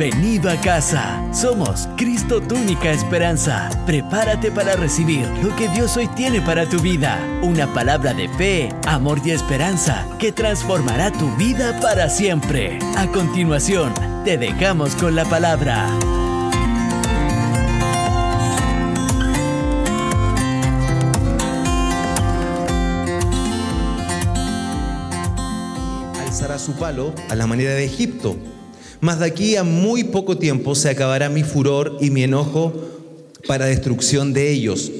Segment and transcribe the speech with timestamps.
[0.00, 1.22] Bienvenido a casa.
[1.30, 3.68] Somos Cristo tu única esperanza.
[3.84, 7.18] Prepárate para recibir lo que Dios hoy tiene para tu vida.
[7.42, 12.78] Una palabra de fe, amor y esperanza que transformará tu vida para siempre.
[12.96, 13.92] A continuación,
[14.24, 15.86] te dejamos con la palabra.
[26.26, 28.38] Alzará su palo a la manera de Egipto
[29.00, 32.72] mas de aquí a muy poco tiempo se acabará mi furor y mi enojo
[33.46, 34.90] para destrucción de ellos.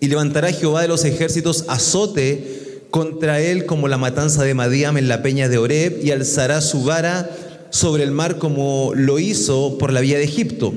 [0.00, 5.08] Y levantará Jehová de los ejércitos azote contra él como la matanza de Madiam en
[5.08, 7.30] la peña de Oreb y alzará su vara
[7.70, 10.72] sobre el mar como lo hizo por la vía de Egipto.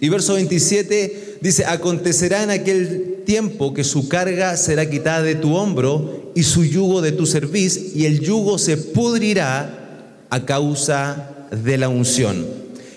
[0.00, 5.56] Y verso 27 dice, acontecerá en aquel tiempo que su carga será quitada de tu
[5.56, 11.78] hombro y su yugo de tu cerviz y el yugo se pudrirá a causa de
[11.78, 12.46] la unción.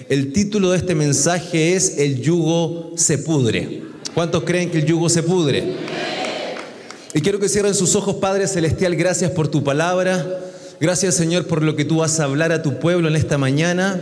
[0.09, 3.83] El título de este mensaje es El yugo se pudre.
[4.13, 5.75] ¿Cuántos creen que el yugo se pudre?
[7.13, 10.41] Y quiero que cierren sus ojos, Padre Celestial, gracias por tu palabra.
[10.79, 13.99] Gracias, Señor, por lo que tú vas a hablar a tu pueblo en esta mañana.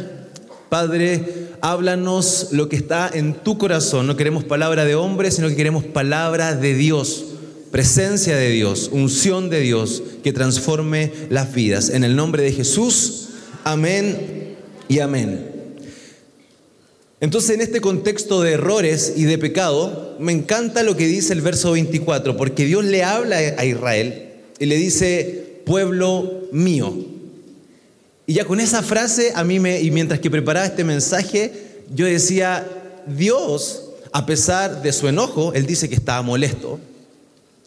[0.70, 4.08] Padre, háblanos lo que está en tu corazón.
[4.08, 7.26] No queremos palabra de hombre, sino que queremos palabra de Dios,
[7.72, 11.90] presencia de Dios, unción de Dios que transforme las vidas.
[11.90, 13.27] En el nombre de Jesús,
[13.72, 14.56] amén
[14.88, 15.58] y amén.
[17.20, 21.42] Entonces, en este contexto de errores y de pecado, me encanta lo que dice el
[21.42, 26.96] verso 24, porque Dios le habla a Israel y le dice, pueblo mío.
[28.26, 31.52] Y ya con esa frase, a mí me, y mientras que preparaba este mensaje,
[31.94, 32.68] yo decía,
[33.08, 36.80] Dios, a pesar de su enojo, Él dice que estaba molesto,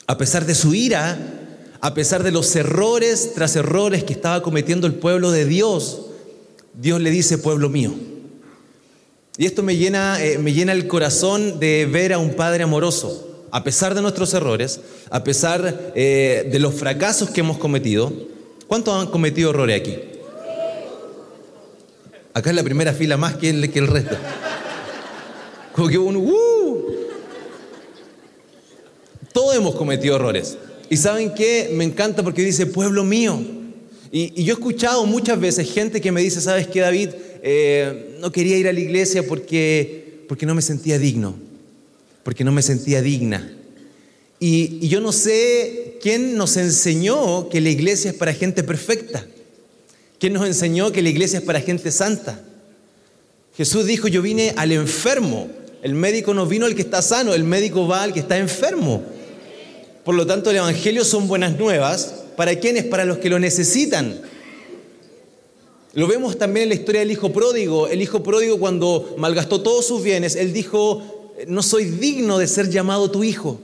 [0.07, 1.40] a pesar de su ira,
[1.81, 6.07] a pesar de los errores tras errores que estaba cometiendo el pueblo de Dios,
[6.75, 7.93] Dios le dice, pueblo mío.
[9.39, 13.47] Y esto me llena, eh, me llena el corazón de ver a un Padre amoroso,
[13.51, 18.13] a pesar de nuestros errores, a pesar eh, de los fracasos que hemos cometido.
[18.67, 19.99] ¿Cuántos han cometido errores aquí?
[22.35, 24.17] Acá es la primera fila más que el, resto.
[25.75, 26.85] Como que ¡uh!
[29.33, 30.57] Todos hemos cometido errores.
[30.91, 31.71] ¿Y saben qué?
[31.73, 33.41] Me encanta porque dice, pueblo mío.
[34.11, 37.11] Y, yo he escuchado muchas veces gente que me dice, ¿sabes qué, David?
[37.43, 41.37] Eh, no quería ir a la iglesia porque, porque no me sentía digno,
[42.25, 43.57] porque no me sentía digna.
[44.41, 49.25] Y, y yo no sé quién nos enseñó que la iglesia es para gente perfecta.
[50.19, 52.43] ¿Quién nos enseñó que la iglesia es para gente santa?
[53.57, 55.49] Jesús dijo, yo vine al enfermo.
[55.83, 59.05] El médico no vino al que está sano, el médico va al que está enfermo.
[60.11, 62.83] Por lo tanto, el Evangelio son buenas nuevas ¿Para quiénes?
[62.83, 64.21] Para los que lo necesitan.
[65.93, 67.87] Lo vemos también en la historia del hijo pródigo.
[67.87, 72.71] El hijo pródigo cuando malgastó todos sus bienes, él dijo, no soy digno de ser
[72.71, 73.61] llamado tu hijo.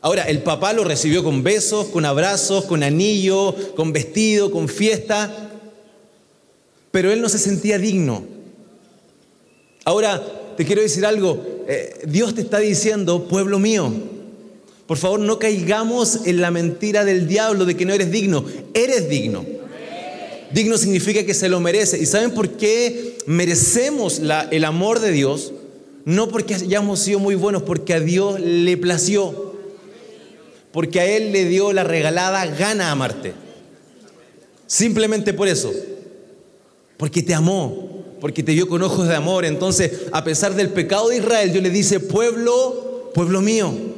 [0.00, 5.52] Ahora, el papá lo recibió con besos, con abrazos, con anillo, con vestido, con fiesta,
[6.90, 8.24] pero él no se sentía digno.
[9.84, 10.20] Ahora,
[10.56, 14.15] te quiero decir algo, eh, Dios te está diciendo, pueblo mío,
[14.86, 18.44] por favor, no caigamos en la mentira del diablo de que no eres digno.
[18.72, 19.44] Eres digno.
[20.52, 21.98] Digno significa que se lo merece.
[21.98, 24.20] ¿Y saben por qué merecemos
[24.50, 25.52] el amor de Dios?
[26.04, 29.54] No porque hayamos sido muy buenos, porque a Dios le plació.
[30.70, 33.34] Porque a Él le dio la regalada gana amarte.
[34.68, 35.72] Simplemente por eso.
[36.96, 39.44] Porque te amó, porque te vio con ojos de amor.
[39.44, 43.95] Entonces, a pesar del pecado de Israel, Dios le dice, pueblo, pueblo mío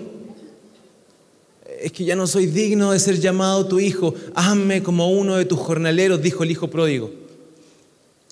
[1.80, 5.44] es que ya no soy digno de ser llamado tu hijo, hazme como uno de
[5.44, 7.10] tus jornaleros, dijo el hijo pródigo.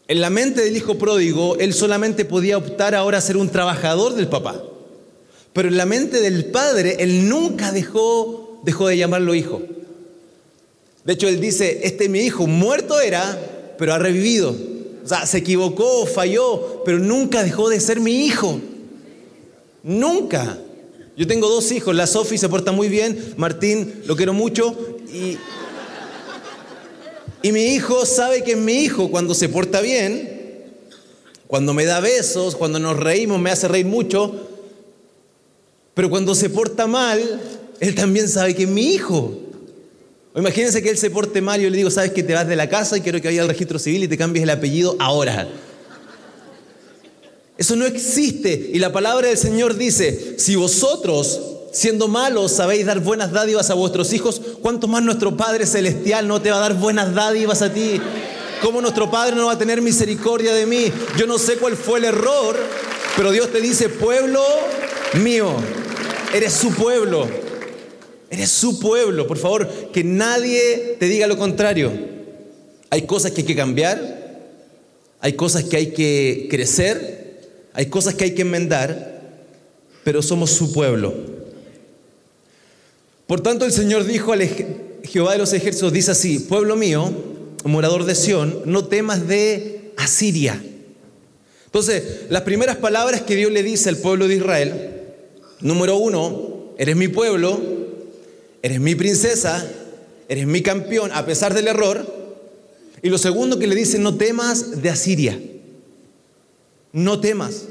[0.09, 4.15] En la mente del hijo pródigo, él solamente podía optar ahora a ser un trabajador
[4.15, 4.63] del papá.
[5.53, 9.63] Pero en la mente del padre, él nunca dejó, dejó de llamarlo hijo.
[11.05, 14.55] De hecho, él dice, este mi hijo, muerto era, pero ha revivido.
[15.05, 18.61] O sea, se equivocó, falló, pero nunca dejó de ser mi hijo.
[19.83, 20.59] Nunca.
[21.17, 24.77] Yo tengo dos hijos, la Sofi se porta muy bien, Martín lo quiero mucho
[25.11, 25.39] y,
[27.41, 30.75] y mi hijo sabe que es mi hijo cuando se porta bien,
[31.47, 34.47] cuando me da besos, cuando nos reímos, me hace reír mucho,
[35.95, 37.41] pero cuando se porta mal,
[37.81, 39.39] él también sabe que es mi hijo.
[40.37, 42.57] Imagínense que él se porte mal y yo le digo, sabes que te vas de
[42.57, 45.49] la casa y quiero que vaya al registro civil y te cambies el apellido ahora.
[47.59, 48.71] Eso no existe.
[48.73, 51.41] Y la palabra del Señor dice, si vosotros,
[51.73, 56.41] siendo malos, sabéis dar buenas dádivas a vuestros hijos, ¿cuánto más nuestro Padre Celestial no
[56.41, 58.01] te va a dar buenas dádivas a ti?
[58.63, 60.93] ¿Cómo nuestro Padre no va a tener misericordia de mí?
[61.19, 62.57] Yo no sé cuál fue el error,
[63.17, 64.43] pero Dios te dice, pueblo
[65.23, 65.51] mío,
[66.35, 67.27] eres su pueblo,
[68.31, 69.27] eres su pueblo.
[69.27, 71.93] Por favor, que nadie te diga lo contrario.
[72.91, 74.51] Hay cosas que hay que cambiar,
[75.21, 77.26] hay cosas que hay que crecer,
[77.77, 79.21] hay cosas que hay que enmendar,
[80.03, 81.13] pero somos su pueblo.
[83.27, 84.49] Por tanto, el Señor dijo al
[85.05, 87.13] Jehová de los ejércitos, dice así, pueblo mío,
[87.65, 90.59] morador de Sión, no temas de Asiria.
[91.67, 95.03] Entonces, las primeras palabras que Dios le dice al pueblo de Israel,
[95.61, 97.61] número uno, eres mi pueblo,
[98.63, 99.71] eres mi princesa,
[100.31, 102.07] eres mi campeón, a pesar del error.
[103.03, 105.39] Y lo segundo que le dice, no temas de Asiria.
[106.97, 107.65] No temas.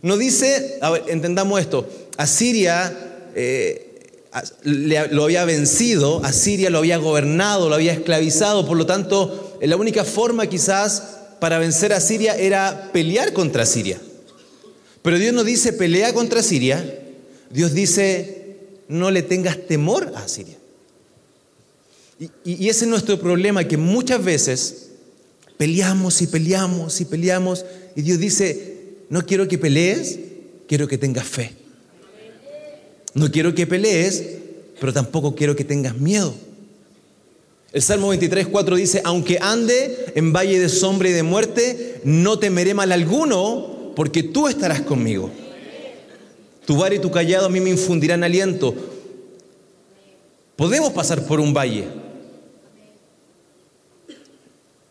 [0.00, 0.78] No dice,
[1.08, 4.20] entendamos esto, Asiria eh,
[4.62, 10.04] lo había vencido, Asiria lo había gobernado, lo había esclavizado, por lo tanto, la única
[10.04, 11.02] forma quizás
[11.40, 14.00] para vencer a Siria era pelear contra Siria.
[15.02, 17.02] Pero Dios no dice pelea contra Siria,
[17.50, 18.56] Dios dice
[18.86, 20.58] no le tengas temor a Siria.
[22.44, 24.90] Y, ese es nuestro problema, que muchas veces
[25.56, 27.64] peleamos y peleamos y peleamos,
[27.96, 28.74] y Dios dice,
[29.08, 30.18] no quiero que pelees,
[30.66, 31.52] quiero que tengas fe.
[33.14, 34.24] No quiero que pelees,
[34.80, 36.34] pero tampoco quiero que tengas miedo.
[37.72, 42.38] El Salmo 23, 4 dice, aunque ande en valle de sombra y de muerte, no
[42.38, 45.30] temeré mal alguno, porque tú estarás conmigo.
[46.66, 48.74] Tu bar y tu callado a mí me infundirán aliento.
[50.56, 51.84] Podemos pasar por un valle.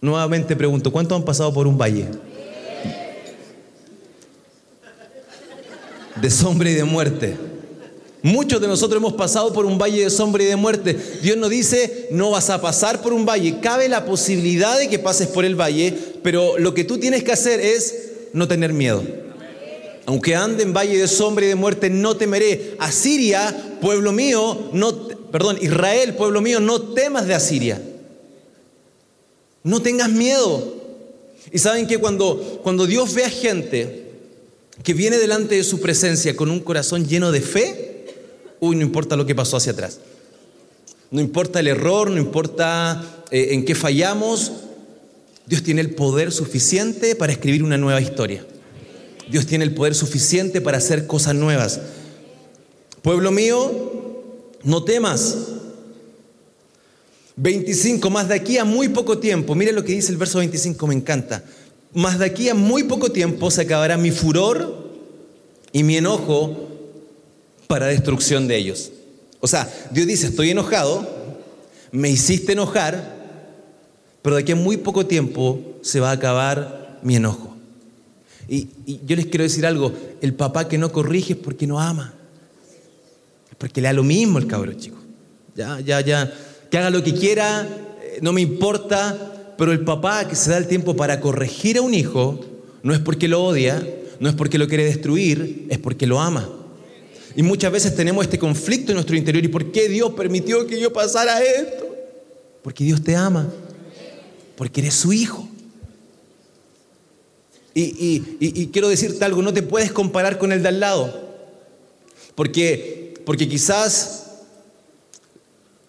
[0.03, 2.07] Nuevamente pregunto, ¿cuántos han pasado por un valle?
[6.21, 7.37] de sombra y de muerte.
[8.21, 10.97] Muchos de nosotros hemos pasado por un valle de sombra y de muerte.
[11.21, 13.59] Dios nos dice, no vas a pasar por un valle.
[13.61, 17.31] Cabe la posibilidad de que pases por el valle, pero lo que tú tienes que
[17.31, 19.03] hacer es no tener miedo.
[20.05, 22.75] Aunque ande en valle de sombra y de muerte, no temeré.
[22.77, 27.81] Asiria, pueblo mío, no, perdón, Israel, pueblo mío, no temas de Asiria.
[29.63, 30.81] No tengas miedo.
[31.51, 34.11] Y saben que cuando, cuando Dios ve a gente
[34.83, 38.05] que viene delante de su presencia con un corazón lleno de fe,
[38.59, 39.99] uy, no importa lo que pasó hacia atrás.
[41.11, 44.51] No importa el error, no importa eh, en qué fallamos,
[45.45, 48.45] Dios tiene el poder suficiente para escribir una nueva historia.
[49.29, 51.79] Dios tiene el poder suficiente para hacer cosas nuevas.
[53.01, 54.13] Pueblo mío,
[54.63, 55.37] no temas.
[57.35, 60.87] 25, más de aquí a muy poco tiempo, mire lo que dice el verso 25,
[60.87, 61.43] me encanta.
[61.93, 64.91] Más de aquí a muy poco tiempo se acabará mi furor
[65.71, 66.69] y mi enojo
[67.67, 68.91] para destrucción de ellos.
[69.39, 71.07] O sea, Dios dice, estoy enojado,
[71.91, 73.13] me hiciste enojar,
[74.21, 77.55] pero de aquí a muy poco tiempo se va a acabar mi enojo.
[78.47, 78.69] Y,
[79.05, 79.91] yo les quiero decir algo,
[80.21, 82.13] el papá que no corrige es porque no ama.
[83.49, 84.97] Es porque le da lo mismo el cabrón chico.
[85.55, 86.33] Ya, ya, ya.
[86.73, 87.67] Que haga lo que quiera,
[88.01, 91.83] eh, no me importa, pero el papá que se da el tiempo para corregir a
[91.83, 92.39] un hijo,
[92.81, 93.87] no es porque lo odia,
[94.19, 96.49] no es porque lo quiere destruir, es porque lo ama.
[97.35, 99.45] Y muchas veces tenemos este conflicto en nuestro interior.
[99.45, 101.95] ¿Y por qué Dios permitió que yo pasara esto?
[102.63, 103.53] Porque Dios te ama.
[104.55, 105.47] Porque eres su hijo.
[107.75, 111.21] Y, quiero decirte algo, no te puedes comparar con el de al lado.
[112.33, 114.22] Porque, porque quizás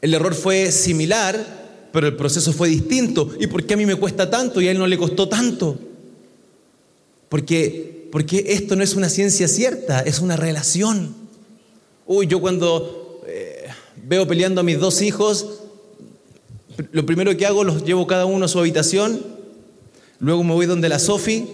[0.05, 3.31] el error fue similar, pero el proceso fue distinto.
[3.41, 5.79] ¿Y por qué a mí me cuesta tanto y a él no le costó tanto?
[7.31, 11.15] Porque, porque esto no es una ciencia cierta, es una relación.
[12.05, 13.65] Uy, yo cuando eh,
[14.05, 15.61] veo peleando a mis dos hijos,
[16.93, 19.25] lo primero que hago los llevo cada uno a su habitación,
[20.19, 21.47] luego me voy donde la Sofi,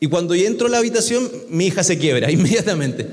[0.00, 3.06] y cuando yo entro a la habitación, mi hija se quiebra inmediatamente.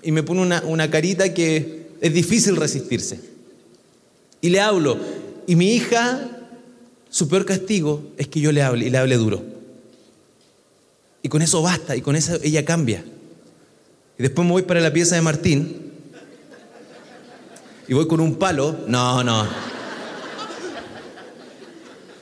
[0.00, 3.37] Y me pone una, una carita que es difícil resistirse.
[4.40, 4.98] Y le hablo,
[5.46, 6.28] y mi hija,
[7.10, 9.42] su peor castigo es que yo le hable y le hable duro.
[11.22, 13.04] Y con eso basta, y con eso ella cambia.
[14.18, 15.88] Y después me voy para la pieza de Martín
[17.88, 18.76] y voy con un palo.
[18.86, 19.46] No, no.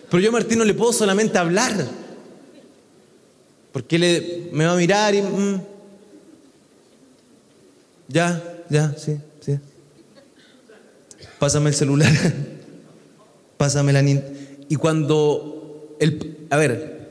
[0.09, 1.73] Pero yo a Martín no le puedo solamente hablar.
[3.73, 5.23] Porque él me va a mirar y...
[5.23, 5.61] Mm.
[8.09, 9.19] ya, ya, sí.
[11.39, 12.13] Pásame el celular.
[13.57, 14.03] pásame la
[14.69, 17.11] Y cuando, el, a ver,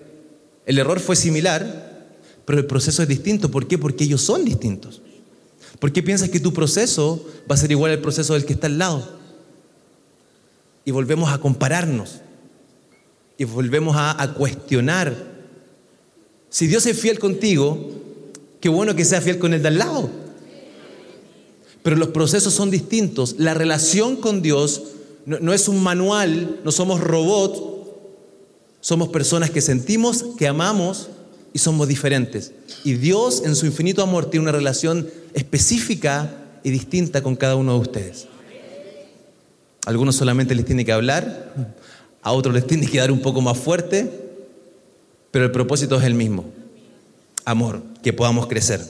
[0.66, 2.16] el error fue similar,
[2.46, 3.52] pero el proceso es distinto.
[3.52, 3.78] ¿Por qué?
[3.78, 5.02] Porque ellos son distintos.
[5.80, 8.68] ¿Por qué piensas que tu proceso va a ser igual al proceso del que está
[8.68, 9.18] al lado?
[10.86, 12.22] Y volvemos a compararnos.
[13.38, 15.14] y volvemos a, a cuestionar.
[16.50, 17.92] Si Dios es fiel contigo,
[18.62, 20.25] qué bueno que sea fiel con el de al lado.
[21.86, 23.36] Pero los procesos son distintos.
[23.38, 24.82] La relación con Dios
[25.28, 27.62] no, es un manual, no somos robots,
[28.82, 31.10] somos personas que sentimos, que amamos
[31.54, 32.54] y somos diferentes.
[32.84, 37.76] Y Dios en su infinito amor tiene una relación específica y distinta con cada uno
[37.76, 38.26] de ustedes.
[39.86, 41.76] Algunos solamente les tiene que hablar,
[42.24, 44.10] a otros les tiene que dar un poco más fuerte,
[45.30, 46.46] pero el propósito es el mismo.
[47.46, 48.82] Amor, que podamos crecer.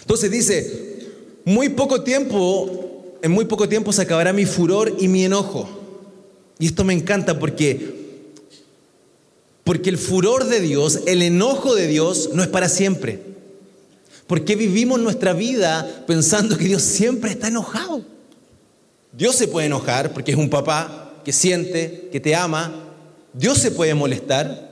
[0.00, 0.91] Entonces dice,
[1.44, 5.68] muy poco tiempo, en muy poco tiempo se acabará mi furor y mi enojo.
[6.58, 8.02] Y esto me encanta porque
[9.64, 13.20] porque el furor de Dios, el enojo de Dios no es para siempre.
[14.26, 18.02] ¿Por qué vivimos nuestra vida pensando que Dios siempre está enojado?
[19.12, 22.72] Dios se puede enojar porque es un papá que siente, que te ama.
[23.34, 24.71] Dios se puede molestar.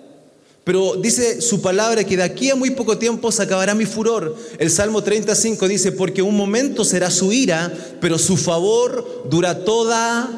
[0.64, 4.36] Pero dice su palabra que de aquí a muy poco tiempo se acabará mi furor.
[4.58, 10.28] El Salmo 35 dice, porque un momento será su ira, pero su favor dura toda,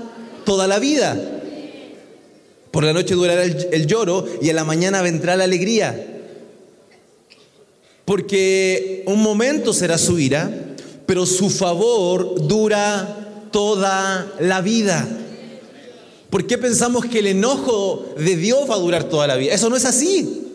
[0.45, 1.21] toda la vida.
[2.71, 6.09] Por la noche durará el, el lloro y en la mañana vendrá la alegría.
[8.05, 10.51] Porque un momento será su ira,
[11.05, 15.07] pero su favor dura toda la vida.
[16.33, 19.53] ¿Por qué pensamos que el enojo de Dios va a durar toda la vida?
[19.53, 20.47] Eso no es así.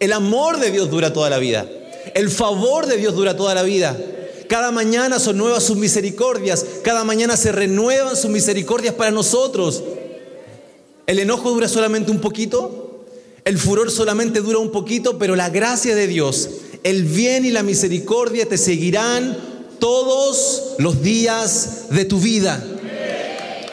[0.00, 1.70] El amor de Dios dura toda la vida.
[2.14, 3.96] El favor de Dios dura toda la vida.
[4.48, 6.66] Cada mañana son nuevas sus misericordias.
[6.82, 9.84] Cada mañana se renuevan sus misericordias para nosotros.
[11.06, 13.04] El enojo dura solamente un poquito.
[13.44, 16.50] El furor solamente dura un poquito, pero la gracia de Dios,
[16.82, 19.38] el bien y la misericordia te seguirán
[19.78, 22.73] todos los días de tu vida.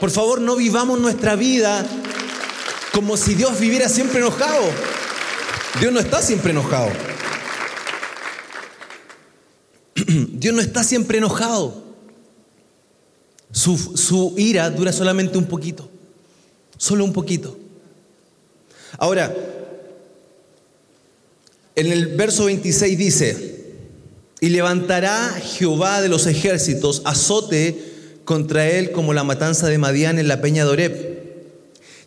[0.01, 1.85] Por favor, no vivamos nuestra vida
[2.91, 4.63] como si Dios viviera siempre enojado.
[5.79, 6.89] Dios no está siempre enojado.
[10.33, 11.83] Dios no está siempre enojado.
[13.51, 15.87] Su, su, ira dura solamente un poquito.
[16.79, 17.59] Solo un poquito.
[18.97, 19.31] Ahora,
[21.75, 23.75] en el verso 26 dice,
[24.39, 27.90] y levantará Jehová de los ejércitos azote
[28.25, 31.21] contra él como la matanza de Madián en la peña de Oreb,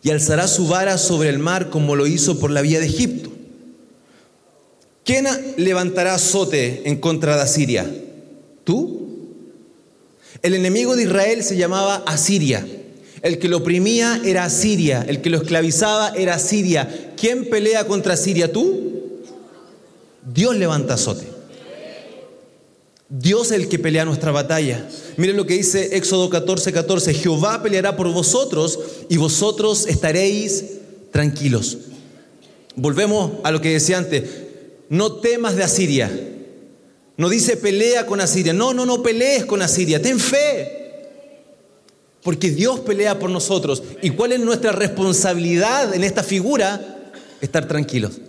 [0.01, 3.31] y alzará su vara sobre el mar como lo hizo por la vía de Egipto.
[5.03, 7.91] ¿Quién levantará azote en contra de Asiria?
[8.63, 9.05] ¿Tú?
[10.41, 12.65] El enemigo de Israel se llamaba Asiria.
[13.21, 17.13] El que lo oprimía era Asiria, el que lo esclavizaba era Asiria.
[17.17, 18.51] ¿Quién pelea contra Siria?
[18.51, 19.23] ¿Tú?
[20.23, 21.34] Dios levanta azote.
[23.07, 24.87] Dios es el que pelea nuestra batalla.
[25.17, 27.13] Miren lo que dice Éxodo 14, 14.
[27.13, 30.65] Jehová peleará por vosotros y vosotros estaréis
[31.11, 31.77] tranquilos.
[32.75, 34.23] Volvemos a lo que decía antes.
[34.89, 36.11] No temas de Asiria.
[37.17, 38.53] No dice pelea con Asiria.
[38.53, 40.01] No, no, no pelees con Asiria.
[40.01, 40.81] Ten fe.
[42.23, 43.83] Porque Dios pelea por nosotros.
[44.01, 47.13] ¿Y cuál es nuestra responsabilidad en esta figura?
[47.39, 48.19] Estar tranquilos.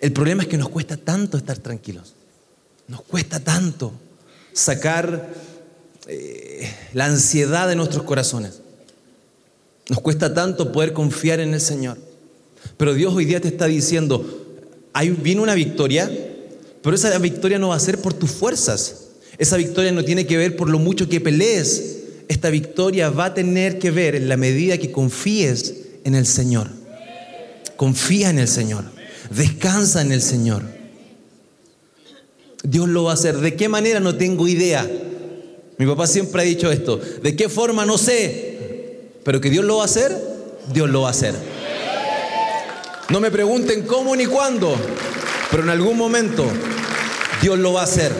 [0.00, 2.14] El problema es que nos cuesta tanto estar tranquilos.
[2.90, 3.92] Nos cuesta tanto
[4.52, 5.32] sacar
[6.08, 8.62] eh, la ansiedad de nuestros corazones.
[9.88, 11.98] Nos cuesta tanto poder confiar en el Señor.
[12.76, 14.44] Pero Dios hoy día te está diciendo,
[14.92, 16.10] hay, viene una victoria,
[16.82, 19.04] pero esa victoria no va a ser por tus fuerzas.
[19.38, 21.98] Esa victoria no tiene que ver por lo mucho que pelees.
[22.26, 26.66] Esta victoria va a tener que ver en la medida que confíes en el Señor.
[27.76, 28.82] Confía en el Señor.
[29.30, 30.79] Descansa en el Señor.
[32.62, 33.38] Dios lo va a hacer.
[33.38, 34.00] ¿De qué manera?
[34.00, 34.88] No tengo idea.
[35.78, 37.00] Mi papá siempre ha dicho esto.
[37.22, 37.86] ¿De qué forma?
[37.86, 38.50] No sé.
[39.24, 40.16] Pero que Dios lo va a hacer,
[40.72, 41.34] Dios lo va a hacer.
[43.10, 44.74] No me pregunten cómo ni cuándo,
[45.50, 46.44] pero en algún momento
[47.42, 48.12] Dios lo va a hacer.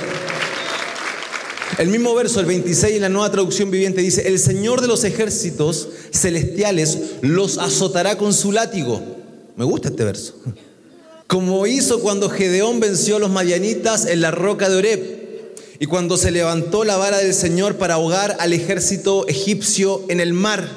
[1.79, 5.05] El mismo verso, el 26 en la nueva traducción viviente dice, el Señor de los
[5.05, 9.01] ejércitos celestiales los azotará con su látigo.
[9.57, 10.35] Me gusta este verso.
[11.31, 15.01] Como hizo cuando Gedeón venció a los madianitas en la roca de Oreb
[15.79, 20.33] y cuando se levantó la vara del Señor para ahogar al ejército egipcio en el
[20.33, 20.69] mar.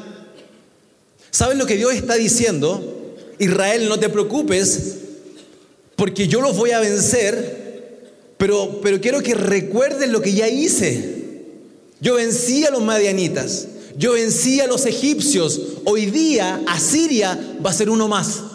[1.32, 3.16] ¿Saben lo que Dios está diciendo?
[3.40, 4.98] Israel, no te preocupes,
[5.96, 11.48] porque yo los voy a vencer, pero, pero quiero que recuerden lo que ya hice.
[12.00, 17.74] Yo vencí a los madianitas, yo vencí a los egipcios, hoy día Asiria va a
[17.74, 18.53] ser uno más.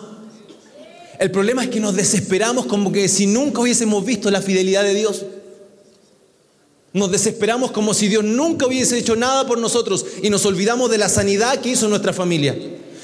[1.19, 4.95] El problema es que nos desesperamos como que si nunca hubiésemos visto la fidelidad de
[4.95, 5.25] Dios.
[6.93, 10.99] Nos desesperamos como si Dios nunca hubiese hecho nada por nosotros y nos olvidamos de
[10.99, 12.57] la sanidad que hizo nuestra familia.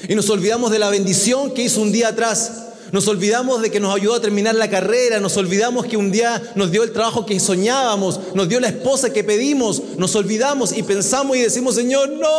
[0.07, 2.63] Y nos olvidamos de la bendición que hizo un día atrás.
[2.91, 6.41] Nos olvidamos de que nos ayudó a terminar la carrera, nos olvidamos que un día
[6.55, 10.83] nos dio el trabajo que soñábamos, nos dio la esposa que pedimos, nos olvidamos y
[10.83, 12.29] pensamos y decimos, Señor, no.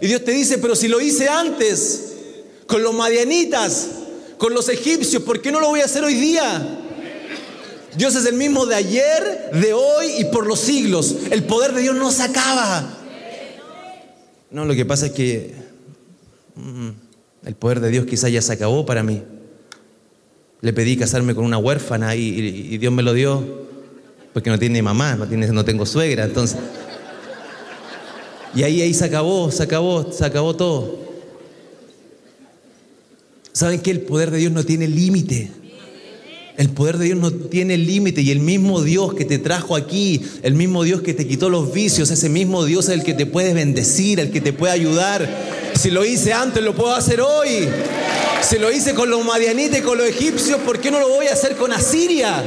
[0.00, 2.12] Y Dios te dice, pero si lo hice antes,
[2.66, 3.86] con los madianitas,
[4.42, 6.80] con los egipcios, ¿por qué no lo voy a hacer hoy día?
[7.96, 11.14] Dios es el mismo de ayer, de hoy y por los siglos.
[11.30, 12.92] El poder de Dios no se acaba.
[14.50, 15.54] No, lo que pasa es que
[16.56, 16.88] mm,
[17.46, 19.22] el poder de Dios quizás ya se acabó para mí.
[20.60, 23.68] Le pedí casarme con una huérfana y, Dios me lo dio
[24.32, 26.58] porque no tiene mamá, no, tiene, no tengo suegra, entonces.
[28.56, 31.11] Y ahí, ahí se acabó, se acabó, se acabó todo.
[33.52, 35.50] ¿Saben que el poder de Dios no tiene límite?
[36.56, 40.22] El poder de Dios no tiene límite y el mismo Dios que te trajo aquí,
[40.42, 43.24] el mismo Dios que te quitó los vicios, ese mismo Dios es el que te
[43.24, 45.28] puede bendecir, el que te puede ayudar.
[45.74, 47.68] Si lo hice antes, lo puedo hacer hoy.
[48.42, 51.26] Si lo hice con los madianitas y con los egipcios, ¿por qué no lo voy
[51.26, 52.44] a hacer con Asiria?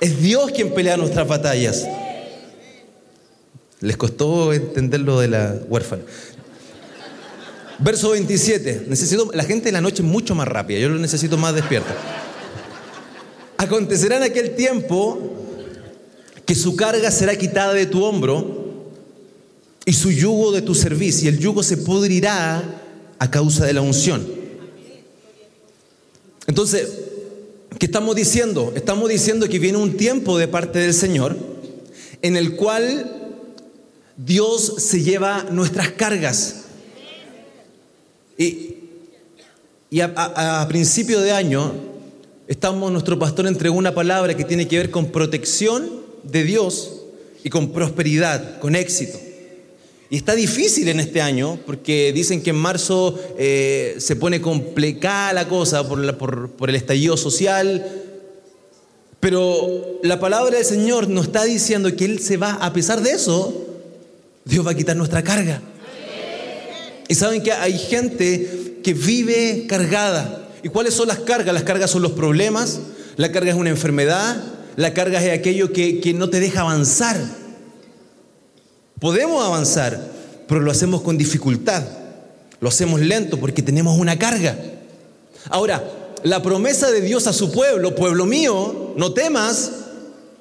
[0.00, 1.86] Es Dios quien pelea nuestras batallas.
[3.80, 6.02] Les costó entender lo de la huérfana.
[7.80, 8.86] Verso 27.
[8.88, 11.96] Necesito, la gente en la noche mucho más rápida, yo lo necesito más despierta.
[13.56, 15.18] Acontecerá en aquel tiempo
[16.44, 18.90] que su carga será quitada de tu hombro
[19.84, 22.62] y su yugo de tu servicio, y el yugo se pudrirá
[23.18, 24.26] a causa de la unción.
[26.46, 26.88] Entonces,
[27.78, 28.72] ¿qué estamos diciendo?
[28.74, 31.36] Estamos diciendo que viene un tiempo de parte del Señor
[32.22, 33.36] en el cual
[34.16, 36.59] Dios se lleva nuestras cargas.
[38.40, 41.74] Y, a, principio de año,
[42.48, 45.90] estamos, nuestro pastor entregó una palabra que tiene que ver con protección
[46.22, 47.02] de Dios
[47.44, 49.18] y con prosperidad, con éxito.
[50.08, 55.34] Y está difícil en este año porque dicen que en marzo eh, se pone complicada
[55.34, 57.86] la cosa por, por el estallido social.
[59.20, 63.10] Pero la palabra del Señor nos está diciendo que Él se va, a pesar de
[63.10, 63.66] eso,
[64.46, 65.60] Dios va a quitar nuestra carga.
[67.10, 70.48] Y saben que hay gente que vive cargada.
[70.62, 71.52] ¿Y cuáles son las cargas?
[71.52, 72.78] Las cargas son los problemas,
[73.16, 74.40] la carga es una enfermedad,
[74.76, 77.16] la carga es aquello que, que no te deja avanzar.
[79.00, 80.00] Podemos avanzar,
[80.46, 81.82] pero lo hacemos con dificultad,
[82.60, 84.56] lo hacemos lento porque tenemos una carga.
[85.48, 85.82] Ahora,
[86.22, 89.72] la promesa de Dios a su pueblo, pueblo mío, no temas,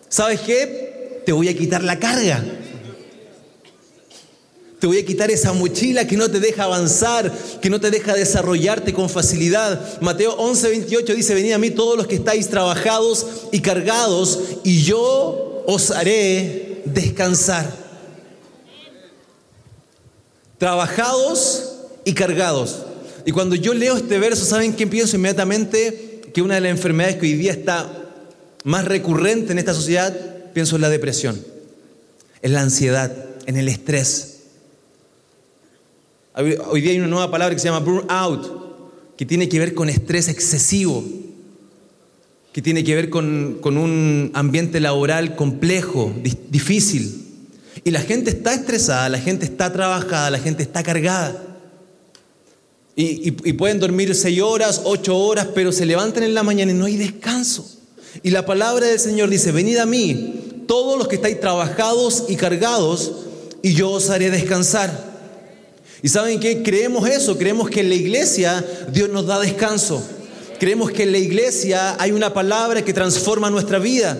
[0.08, 1.23] ¿sabes qué?
[1.25, 2.43] Te voy a quitar la carga.
[4.80, 8.13] Te voy a quitar esa mochila que no te deja avanzar, que no te deja
[8.13, 10.00] desarrollarte con facilidad.
[10.00, 14.82] Mateo 11, 28 dice, venid a mí todos los que estáis trabajados y cargados, y
[14.84, 17.70] yo os haré descansar.
[20.58, 21.74] Trabajados
[22.06, 22.78] y cargados.
[23.26, 26.22] Y cuando yo leo este verso, ¿saben qué pienso inmediatamente?
[26.34, 27.92] Que una de las enfermedades que hoy día está
[28.63, 30.15] más recurrente en esta sociedad,
[30.54, 31.44] pienso en la depresión,
[32.42, 33.13] en la ansiedad,
[33.46, 34.38] en el estrés.
[36.36, 39.89] Hoy día hay una nueva palabra que se llama burnout, que tiene que ver con
[39.89, 41.04] estrés excesivo,
[42.54, 46.13] que tiene que ver con, un ambiente laboral complejo,
[46.50, 47.26] difícil.
[47.84, 51.46] Y la gente está estresada, la gente está trabajada, la gente está cargada.
[52.96, 56.76] Y, y, pueden dormir seis horas, ocho horas, pero se levantan en la mañana y
[56.76, 57.65] no hay descanso.
[58.24, 62.36] Y la palabra del Señor dice, venid a mí, todos los que estáis trabajados y
[62.36, 63.13] cargados,
[63.63, 65.09] y yo os haré descansar.
[66.02, 66.64] ¿Y saben qué?
[66.64, 70.02] Creemos eso, creemos que en la iglesia Dios nos da descanso.
[70.60, 74.18] Creemos que en la iglesia hay una palabra que transforma nuestra vida.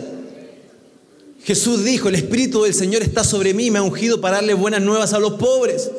[1.44, 4.82] Jesús dijo, el Espíritu del Señor está sobre mí, me ha ungido para darle buenas
[4.82, 5.90] nuevas a los pobres.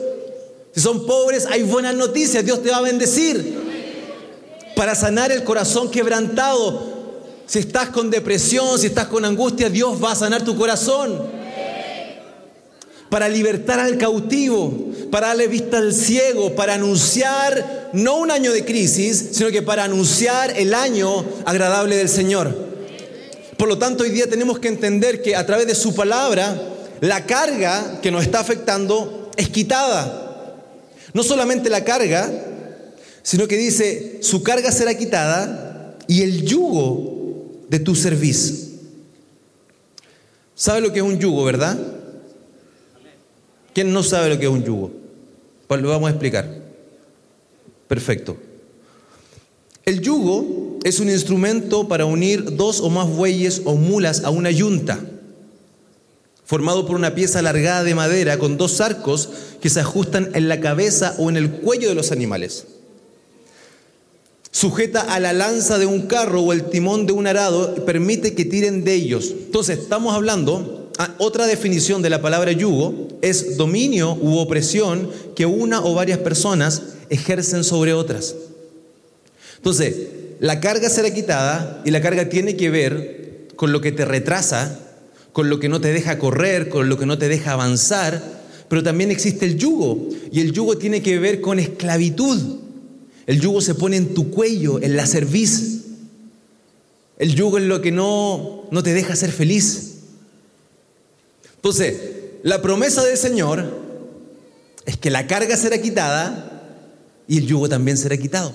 [0.74, 3.58] Si son pobres, hay buenas noticias, Dios te va a bendecir.
[4.76, 7.00] Para sanar el corazón quebrantado.
[7.46, 11.40] Si estás con depresión, si estás con angustia, Dios va a sanar tu corazón
[13.10, 18.64] para libertar al cautivo, para darle vista al ciego, para anunciar no un año de
[18.64, 22.54] crisis, sino que para anunciar el año agradable del Señor.
[23.56, 26.58] Por lo tanto, hoy día tenemos que entender que a través de su palabra,
[27.00, 30.56] la carga que nos está afectando es quitada.
[31.12, 32.30] No solamente la carga,
[33.22, 38.70] sino que dice, su carga será quitada y el yugo de tu servicio.
[40.54, 41.78] ¿Sabe lo que es un yugo, verdad?
[43.72, 44.99] ¿Quién no sabe lo que es un yugo?
[45.70, 46.52] Pues lo vamos a explicar.
[47.86, 48.36] Perfecto.
[49.84, 54.50] El yugo es un instrumento para unir dos o más bueyes o mulas a una
[54.50, 54.98] yunta.
[56.44, 59.28] formado por una pieza alargada de madera con dos arcos
[59.62, 62.66] que se ajustan en la cabeza o en el cuello de los animales.
[64.50, 68.44] Sujeta a la lanza de un carro o el timón de un arado permite que
[68.44, 69.30] tiren de ellos.
[69.30, 70.79] Entonces, estamos hablando,
[71.18, 76.82] otra definición de la palabra yugo es dominio u opresión que una o varias personas
[77.08, 78.34] ejercen sobre otras.
[79.56, 79.94] Entonces,
[80.40, 84.78] la carga será quitada y la carga tiene que ver con lo que te retrasa,
[85.32, 88.22] con lo que no te deja correr, con lo que no te deja avanzar,
[88.68, 92.58] pero también existe el yugo y el yugo tiene que ver con esclavitud.
[93.26, 95.82] El yugo se pone en tu cuello, en la cerviz.
[97.18, 99.89] El yugo es lo que no, no te deja ser feliz.
[101.60, 102.00] Entonces,
[102.42, 103.66] la promesa del Señor
[104.86, 106.62] es que la carga será quitada
[107.28, 108.50] y el yugo también será quitado.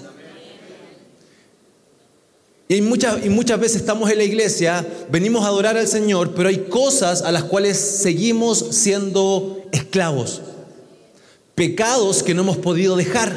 [2.67, 6.49] Y muchas, y muchas veces estamos en la iglesia, venimos a adorar al Señor, pero
[6.49, 10.41] hay cosas a las cuales seguimos siendo esclavos.
[11.53, 13.33] Pecados que no hemos podido dejar.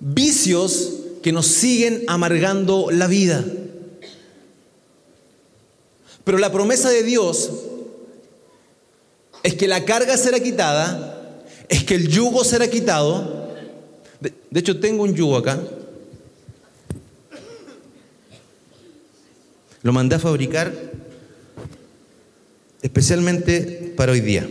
[0.00, 0.92] Vicios
[1.22, 3.44] que nos siguen amargando la vida.
[6.24, 7.48] Pero la promesa de Dios
[9.42, 13.50] es que la carga será quitada, es que el yugo será quitado.
[14.20, 15.60] De, hecho, tengo un yugo acá.
[19.82, 20.72] Lo mandé a fabricar
[22.82, 24.48] especialmente para hoy día.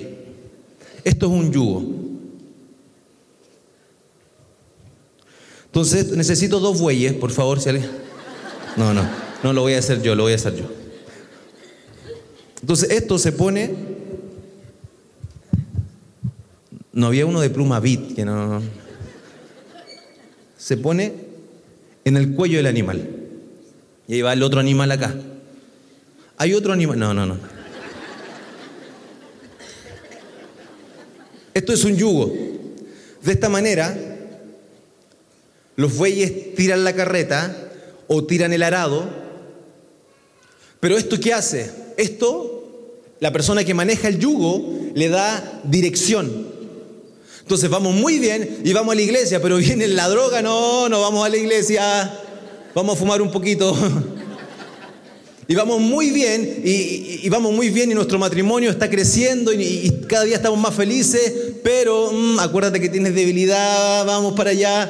[1.03, 1.83] Esto es un yugo.
[5.67, 7.89] Entonces necesito dos bueyes, por favor, si alguien...
[8.75, 9.07] No, no,
[9.41, 10.65] no lo voy a hacer yo, lo voy a hacer yo.
[12.59, 13.90] Entonces esto se pone...
[16.93, 18.61] No había uno de pluma bit, que no...
[20.57, 21.13] Se pone
[22.03, 23.09] en el cuello del animal.
[24.07, 25.15] Y ahí va el otro animal acá.
[26.37, 26.99] Hay otro animal.
[26.99, 27.37] No, no, no.
[31.53, 32.33] Esto es un yugo.
[33.23, 33.97] De esta manera,
[35.75, 37.55] los bueyes tiran la carreta
[38.07, 39.09] o tiran el arado.
[40.79, 41.71] Pero esto qué hace?
[41.97, 46.50] Esto, la persona que maneja el yugo le da dirección.
[47.41, 51.01] Entonces vamos muy bien y vamos a la iglesia, pero viene la droga, no, no
[51.01, 52.11] vamos a la iglesia
[52.73, 53.75] vamos a fumar un poquito.
[55.47, 60.23] Y vamos muy bien, y, vamos muy bien, y nuestro matrimonio está creciendo, y, cada
[60.23, 64.89] día estamos más felices, pero mm, acuérdate que tienes debilidad, vamos para allá.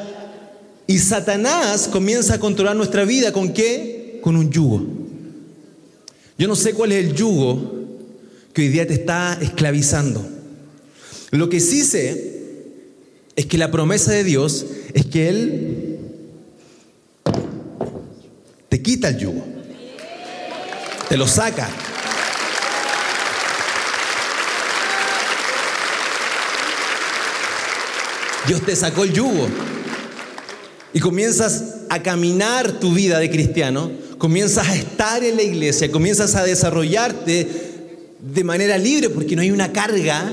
[0.85, 4.19] Y Satanás comienza a controlar nuestra vida, ¿con qué?
[4.21, 4.85] Con un yugo.
[6.37, 7.87] Yo no sé cuál es el yugo
[8.53, 10.23] que hoy día te está esclavizando.
[11.31, 12.40] Lo que sí sé
[13.41, 15.97] es que la promesa de Dios es que Él
[18.69, 19.43] te quita el yugo,
[21.09, 21.67] te lo saca.
[28.45, 29.47] Dios te sacó el yugo
[30.93, 36.35] y comienzas a caminar tu vida de cristiano, comienzas a estar en la iglesia, comienzas
[36.35, 37.47] a desarrollarte
[38.19, 40.31] de manera libre porque no hay una carga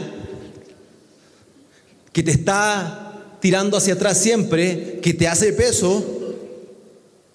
[2.12, 6.04] que te está tirando hacia atrás siempre, que te hace peso,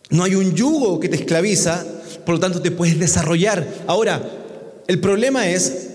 [0.10, 1.86] no hay un yugo que te esclaviza,
[2.26, 3.84] por lo tanto te puedes desarrollar.
[3.88, 4.22] Ahora,
[4.88, 5.90] el problema es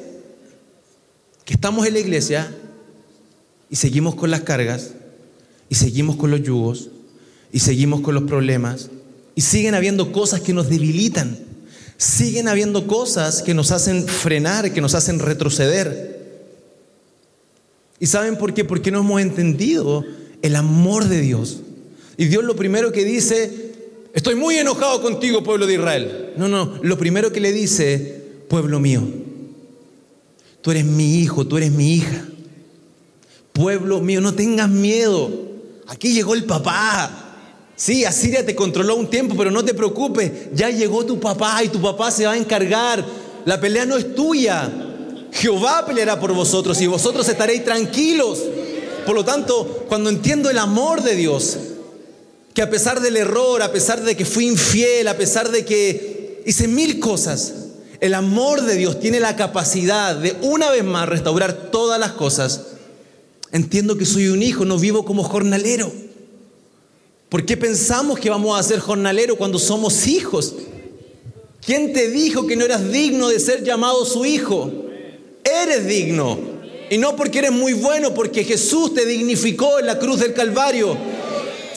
[1.44, 2.54] que estamos en la iglesia
[3.70, 4.90] y seguimos con las cargas,
[5.68, 6.88] y seguimos con los yugos,
[7.52, 8.90] y seguimos con los problemas,
[9.34, 11.38] y siguen habiendo cosas que nos debilitan,
[11.96, 16.17] siguen habiendo cosas que nos hacen frenar, que nos hacen retroceder.
[18.00, 18.64] ¿Y saben por qué?
[18.64, 20.04] Porque no hemos entendido
[20.42, 21.60] el amor de Dios.
[22.16, 23.68] Y Dios lo primero que dice
[24.18, 26.32] Estoy muy enojado contigo, pueblo de Israel.
[26.36, 29.02] No, no, lo primero que le dice, pueblo mío,
[30.60, 32.26] tú eres mi hijo, tú eres mi hija.
[33.52, 35.30] Pueblo mío, no tengas miedo.
[35.86, 37.26] Aquí llegó el papá.
[37.76, 40.32] Sí, Asiria te controló un tiempo, pero no te preocupes.
[40.54, 43.04] Ya llegó tu papá y tu papá se va a encargar.
[43.44, 44.87] La pelea no es tuya.
[45.32, 48.42] Jehová peleará por vosotros y vosotros estaréis tranquilos.
[49.06, 51.56] Por lo tanto, cuando entiendo el amor de Dios,
[52.54, 56.42] que a pesar del error, a pesar de que fui infiel, a pesar de que
[56.44, 57.54] hice mil cosas,
[58.00, 62.62] el amor de Dios tiene la capacidad de una vez más restaurar todas las cosas.
[63.52, 65.90] Entiendo que soy un hijo, no vivo como jornalero.
[67.28, 70.54] ¿Por qué pensamos que vamos a ser jornalero cuando somos hijos?
[71.64, 74.87] ¿Quién te dijo que no eras digno de ser llamado su hijo?
[75.62, 76.38] Eres digno.
[76.90, 80.96] Y no porque eres muy bueno, porque Jesús te dignificó en la cruz del Calvario.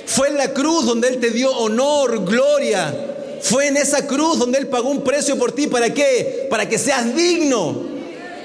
[0.06, 2.94] Fue en la cruz donde Él te dio honor, gloria.
[3.42, 5.68] Fue en esa cruz donde Él pagó un precio por ti.
[5.68, 6.48] ¿Para qué?
[6.50, 7.92] Para que seas digno.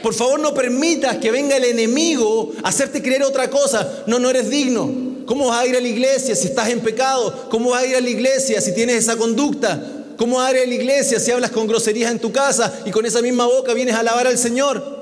[0.02, 4.04] Por favor, no permitas que venga el enemigo a hacerte creer otra cosa.
[4.06, 5.06] No, no eres digno.
[5.26, 7.48] ¿Cómo vas a ir a la iglesia si estás en pecado?
[7.50, 9.82] ¿Cómo vas a ir a la iglesia si tienes esa conducta?
[10.16, 12.90] ¿Cómo vas a ir a la iglesia si hablas con groserías en tu casa y
[12.90, 14.95] con esa misma boca vienes a alabar al Señor?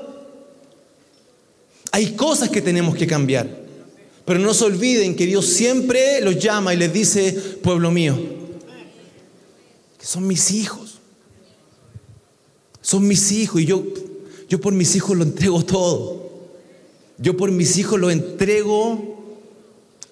[1.95, 3.47] Hay cosas que tenemos que cambiar.
[4.25, 7.31] Pero no se olviden que Dios siempre los llama y les dice,
[7.63, 8.19] pueblo mío,
[9.97, 10.99] que son mis hijos.
[12.81, 13.81] Son mis hijos y yo
[14.49, 16.49] yo por mis hijos lo entrego todo.
[17.17, 19.39] Yo por mis hijos lo entrego,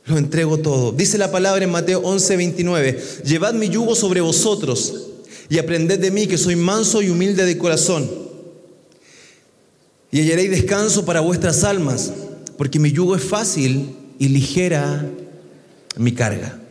[0.06, 0.94] lo entrego todo.
[0.94, 3.04] Dice la palabra en Mateo 11, 29.
[3.26, 5.10] Llevad mi yugo sobre vosotros
[5.50, 8.33] y aprended de mí que soy manso y humilde de corazón.
[10.14, 12.14] Y hallaréis descanso para vuestras almas,
[12.56, 15.10] porque mi yugo es fácil y ligera
[15.98, 16.62] mi carga.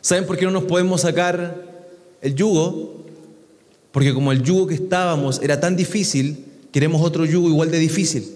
[0.00, 1.86] ¿Saben por qué no nos podemos sacar
[2.22, 3.04] el yugo?
[3.92, 8.26] Porque como el yugo que estábamos era tan difícil, queremos otro yugo igual de difícil.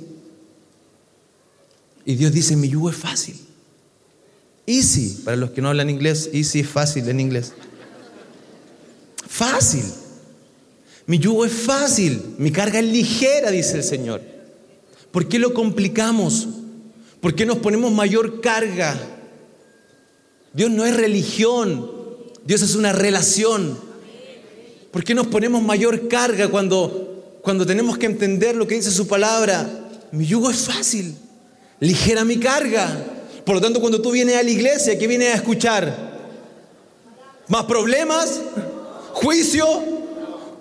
[2.05, 3.41] Y Dios dice, mi yugo es fácil.
[4.67, 7.55] Easy, para los que no hablan inglés, easy es fácil en inglés.
[9.27, 9.85] Fácil.
[11.07, 14.23] Mi yugo es fácil, mi carga es ligera, dice el Señor.
[15.11, 16.49] ¿Por qué lo complicamos?
[17.21, 18.99] ¿Por qué nos ponemos mayor carga?
[20.53, 21.91] Dios no es religión,
[22.45, 23.79] Dios es una relación.
[24.91, 29.07] ¿Por qué nos ponemos mayor carga cuando, cuando tenemos que entender lo que dice su
[29.07, 29.69] palabra?
[30.13, 31.15] Mi yugo es fácil,
[31.81, 32.89] ligera mi carga.
[33.45, 36.13] Por lo tanto, cuando tú vienes a la iglesia, ¿qué vienes a escuchar?
[37.49, 38.41] ¿Más problemas?
[39.15, 40.02] ¿Juicio?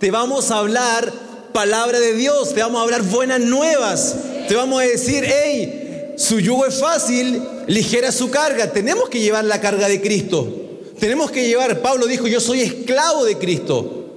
[0.01, 1.13] Te vamos a hablar
[1.53, 4.15] palabra de Dios, te vamos a hablar buenas nuevas.
[4.47, 8.73] Te vamos a decir, hey, su yugo es fácil, ligera su carga.
[8.73, 10.79] Tenemos que llevar la carga de Cristo.
[10.99, 14.07] Tenemos que llevar, Pablo dijo, yo soy esclavo de Cristo.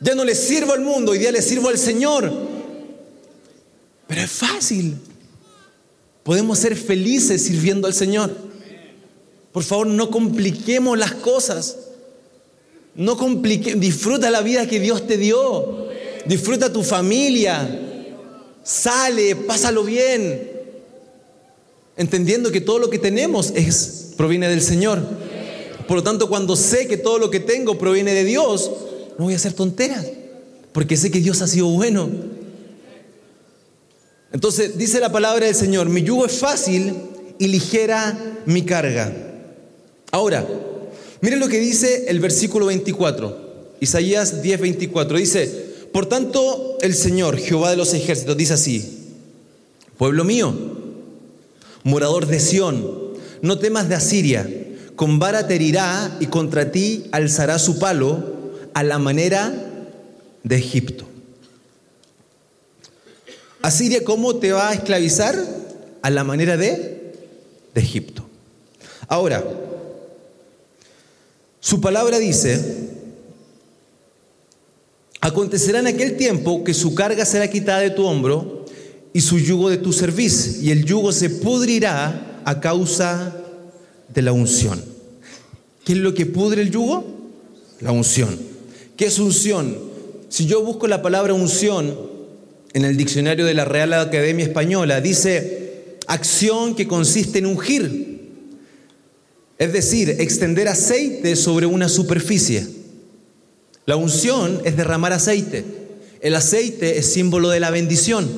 [0.00, 2.32] Ya no le sirvo al mundo, hoy día le sirvo al Señor.
[4.06, 4.98] Pero es fácil.
[6.22, 8.30] Podemos ser felices sirviendo al Señor.
[9.50, 11.76] Por favor, no compliquemos las cosas.
[12.98, 13.80] No compliquemos.
[13.80, 15.86] Disfruta la vida que Dios te dio.
[16.26, 17.80] Disfruta tu familia.
[18.64, 20.50] Sale, pásalo bien.
[21.96, 25.00] Entendiendo que todo lo que tenemos es proviene del Señor.
[25.86, 28.68] Por lo tanto, cuando sé que todo lo que tengo proviene de Dios,
[29.16, 30.04] no voy a hacer tonteras,
[30.72, 32.10] porque sé que Dios ha sido bueno.
[34.32, 36.94] Entonces dice la palabra del Señor, mi yugo es fácil
[37.38, 39.12] y ligera mi carga.
[40.10, 40.46] Ahora,
[41.20, 45.46] miren lo que dice el versículo 24, Isaías 10, 24, dice,
[45.92, 49.06] por tanto el Señor, Jehová de los ejércitos, dice así,
[49.96, 50.54] pueblo mío,
[51.84, 53.08] morador de Sión,
[53.42, 54.48] no temas de Asiria,
[54.96, 58.38] con vara te herirá y contra ti alzará su palo
[58.74, 59.52] a la manera
[60.42, 61.04] de Egipto.
[63.62, 65.36] Asiria, ¿cómo te va a esclavizar?
[66.02, 67.12] A la manera de,
[67.74, 68.24] de Egipto.
[69.08, 69.44] Ahora,
[71.68, 72.88] su palabra dice,
[75.20, 78.64] acontecerá en aquel tiempo que su carga será quitada de tu hombro
[79.12, 83.36] y su yugo de tu cerviz, y el yugo se pudrirá a causa
[84.08, 84.82] de la unción.
[85.84, 87.04] ¿Qué es lo que pudre el yugo?
[87.82, 88.38] La unción.
[88.96, 89.76] ¿Qué es unción?
[90.30, 91.94] Si yo busco la palabra unción
[92.72, 98.07] en el diccionario de la Real Academia Española, dice acción que consiste en ungir,
[99.58, 102.66] es decir, extender aceite sobre una superficie.
[103.86, 105.64] La unción es derramar aceite.
[106.20, 108.28] El aceite es símbolo de la bendición.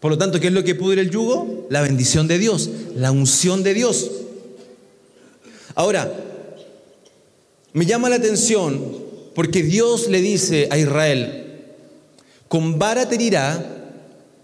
[0.00, 1.66] Por lo tanto, ¿qué es lo que pudre el yugo?
[1.70, 4.10] La bendición de Dios, la unción de Dios.
[5.74, 6.12] Ahora,
[7.72, 8.80] me llama la atención
[9.34, 11.64] porque Dios le dice a Israel,
[12.48, 13.92] con vara te herirá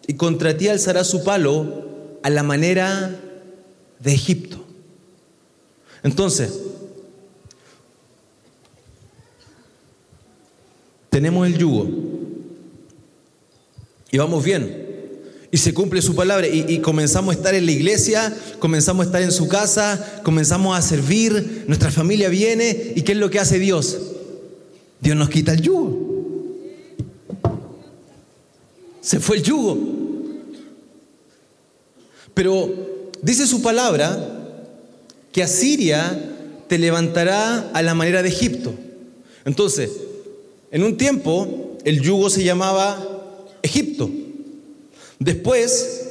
[0.06, 3.20] y contra ti alzará su palo a la manera
[4.00, 4.69] de Egipto.
[6.02, 6.58] Entonces,
[11.10, 11.88] tenemos el yugo
[14.10, 14.88] y vamos bien
[15.52, 19.22] y se cumple su palabra y, comenzamos a estar en la iglesia, comenzamos a estar
[19.22, 23.58] en su casa, comenzamos a servir, nuestra familia viene y ¿qué es lo que hace
[23.58, 23.98] Dios?
[25.00, 26.08] Dios nos quita el yugo.
[29.00, 29.78] Se fue el yugo.
[32.32, 34.39] Pero dice su palabra
[35.32, 36.36] que Asiria
[36.68, 38.74] te levantará a la manera de Egipto.
[39.44, 39.90] Entonces,
[40.70, 44.10] en un tiempo el yugo se llamaba Egipto.
[45.18, 46.08] Después,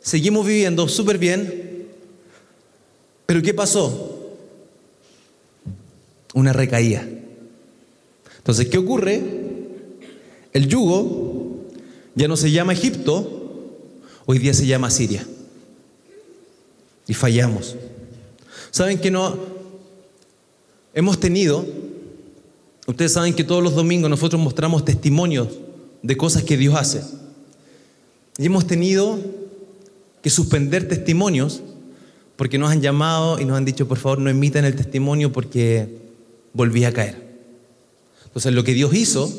[0.00, 1.88] seguimos viviendo súper bien,
[3.26, 4.36] pero ¿qué pasó?
[6.34, 7.06] Una recaída.
[8.38, 9.22] Entonces, ¿qué ocurre?
[10.52, 11.64] El yugo
[12.14, 13.70] ya no se llama Egipto,
[14.26, 15.26] hoy día se llama Siria.
[17.06, 17.76] Y fallamos.
[18.74, 19.38] ¿Saben que no?
[20.94, 21.64] Hemos tenido,
[22.88, 25.46] ustedes saben que todos los domingos nosotros mostramos testimonios
[26.02, 27.04] de cosas que Dios hace.
[28.36, 29.16] Y hemos tenido
[30.22, 31.62] que suspender testimonios
[32.34, 35.96] porque nos han llamado y nos han dicho, por favor, no emitan el testimonio porque
[36.52, 37.22] volví a caer.
[38.24, 39.32] Entonces, lo que Dios hizo,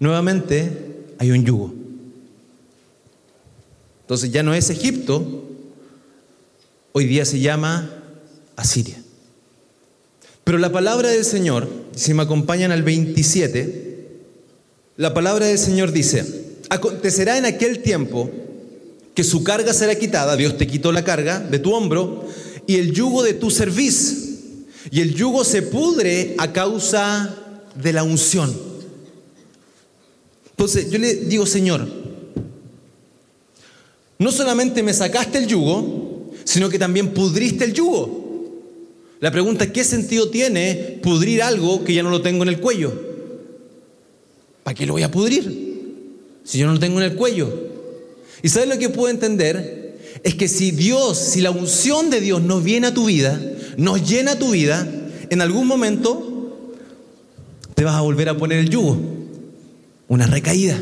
[0.00, 1.72] nuevamente hay un yugo.
[4.00, 5.44] Entonces, ya no es Egipto,
[6.90, 7.93] hoy día se llama
[8.56, 9.02] Asiria.
[10.44, 14.08] Pero la palabra del Señor, si me acompañan al 27,
[14.96, 18.30] la palabra del Señor dice, acontecerá en aquel tiempo
[19.14, 22.28] que su carga será quitada, Dios te quitó la carga de tu hombro,
[22.66, 24.38] y el yugo de tu cerviz,
[24.90, 27.34] y el yugo se pudre a causa
[27.74, 28.54] de la unción.
[30.50, 31.88] Entonces yo le digo, Señor,
[34.18, 38.23] no solamente me sacaste el yugo, sino que también pudriste el yugo.
[39.24, 42.60] La pregunta es, ¿qué sentido tiene pudrir algo que ya no lo tengo en el
[42.60, 42.92] cuello?
[44.62, 45.94] ¿Para qué lo voy a pudrir?
[46.44, 47.50] Si yo no lo tengo en el cuello.
[48.42, 49.96] ¿Y sabes lo que puedo entender?
[50.22, 53.40] Es que si Dios, si la unción de Dios nos viene a tu vida,
[53.78, 54.86] nos llena tu vida,
[55.30, 56.62] en algún momento
[57.74, 58.98] te vas a volver a poner el yugo,
[60.06, 60.78] una recaída.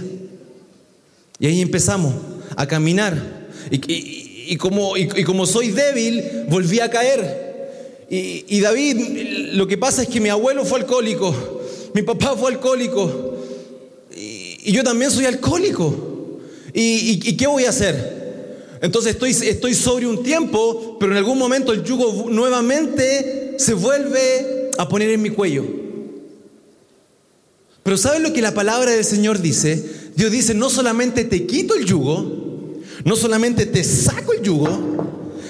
[1.39, 2.13] Y ahí empezamos
[2.57, 3.23] a caminar.
[3.71, 7.52] Y, como, soy débil, volví a caer.
[8.15, 11.35] Y David, lo que pasa es que mi abuelo fue alcohólico,
[11.95, 13.33] mi papá fue alcohólico,
[14.65, 16.13] y yo también soy alcohólico.
[16.73, 18.23] ¿Y, qué voy a hacer?
[18.81, 24.89] Entonces estoy, sobre un tiempo, pero en algún momento el yugo nuevamente se vuelve a
[24.89, 25.65] poner en mi cuello.
[27.83, 29.85] Pero ¿sabes lo que la palabra del Señor dice?
[30.15, 34.69] Dios dice, no solamente te quito el yugo, no solamente te saco el yugo,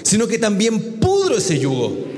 [0.01, 2.12] sino que también pudro ese yugo.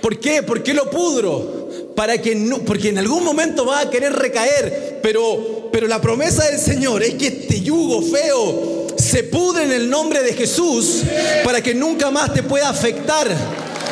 [0.00, 0.42] ¿Por qué?
[0.42, 1.60] ¿Por qué lo pudro?
[2.00, 6.46] para que no, porque en algún momento va a querer recaer, pero, pero la promesa
[6.46, 11.02] del Señor es que este yugo feo se pudre en el nombre de Jesús
[11.44, 13.28] para que nunca más te pueda afectar,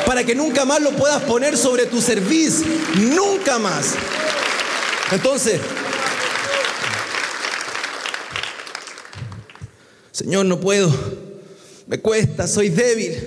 [0.07, 3.93] para que nunca más lo puedas poner sobre tu servicio, nunca más.
[5.11, 5.59] Entonces,
[10.11, 10.91] Señor, no puedo,
[11.85, 13.17] me cuesta, soy débil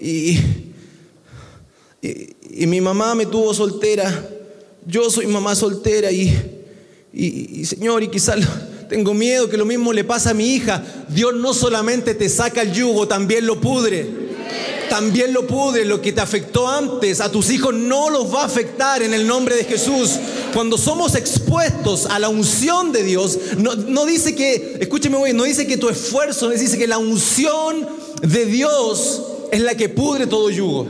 [0.00, 0.65] y
[2.50, 4.28] y, mi mamá me tuvo soltera,
[4.86, 6.34] yo soy mamá soltera y,
[7.12, 8.38] y, Señor, y quizás
[8.88, 10.82] tengo miedo que lo mismo le pasa a mi hija.
[11.08, 14.26] Dios no solamente te saca el yugo, también lo pudre.
[14.88, 18.46] También lo pudre, lo que te afectó antes a tus hijos no los va a
[18.46, 20.12] afectar en el nombre de Jesús.
[20.54, 25.42] Cuando somos expuestos a la unción de Dios, no, no dice que, escúcheme bien, no
[25.42, 27.86] dice que tu esfuerzo, dice que la unción
[28.22, 30.86] de Dios es la que pudre todo yugo.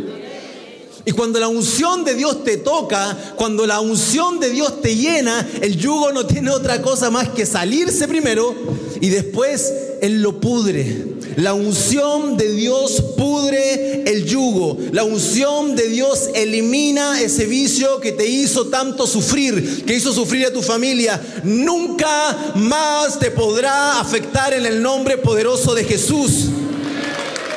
[1.09, 5.49] Y cuando la unción de Dios te toca, cuando la unción de Dios te llena,
[5.63, 8.53] el yugo no tiene otra cosa más que salirse primero
[9.01, 11.15] y después Él lo pudre.
[11.37, 14.79] La unción de Dios pudre el yugo.
[14.91, 20.47] La unción de Dios elimina ese vicio que te hizo tanto sufrir, que hizo sufrir
[20.47, 21.23] a tu familia.
[21.45, 26.47] Nunca más te podrá afectar en el nombre poderoso de Jesús.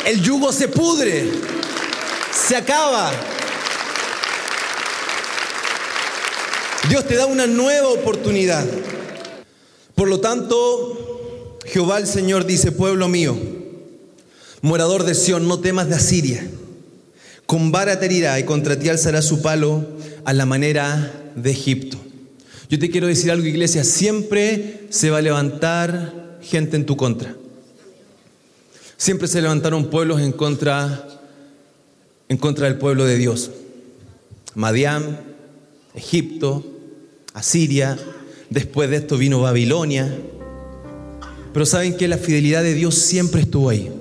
[0.05, 1.31] El yugo se pudre,
[2.47, 3.11] se acaba.
[6.89, 8.65] Dios te da una nueva oportunidad.
[9.93, 13.37] Por lo tanto, Jehová el Señor dice, pueblo mío,
[14.61, 16.49] morador de Sión, no temas de Asiria.
[17.45, 19.85] Con vara te herirá y contra ti alzará su palo
[20.25, 21.97] a la manera de Egipto.
[22.69, 27.35] Yo te quiero decir algo, iglesia, siempre se va a levantar gente en tu contra.
[28.97, 31.07] Siempre se levantaron pueblos en contra,
[32.29, 33.51] en contra del pueblo de Dios.
[34.55, 35.21] Madián,
[35.93, 36.78] Egipto,
[37.33, 37.97] Asiria,
[38.49, 40.13] después de esto vino Babilonia.
[41.53, 43.91] Pero saben que la fidelidad de Dios siempre estuvo ahí.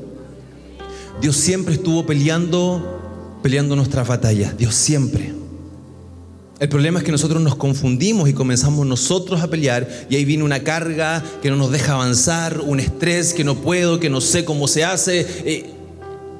[1.20, 4.57] Dios siempre estuvo peleando, peleando nuestras batallas.
[4.57, 5.33] Dios siempre.
[6.61, 10.43] El problema es que nosotros nos confundimos y comenzamos nosotros a pelear y ahí viene
[10.43, 14.45] una carga que no nos deja avanzar, un estrés que no puedo, que no sé
[14.45, 15.24] cómo se hace.
[15.45, 15.70] Eh,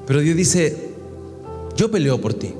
[0.05, 0.89] pero Dios dice,
[1.77, 2.53] yo peleo por ti.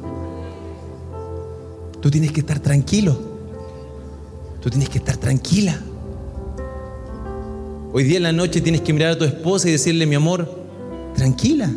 [2.01, 3.28] Tú tienes que estar tranquilo.
[4.61, 5.79] Tú tienes que estar tranquila.
[7.91, 10.49] Hoy día en la noche tienes que mirar a tu esposa y decirle, mi amor,
[11.15, 11.71] tranquila.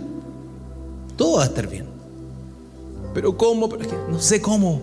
[1.17, 1.87] Todo va a estar bien.
[3.15, 3.69] Pero ¿cómo?
[4.11, 4.83] no sé cómo.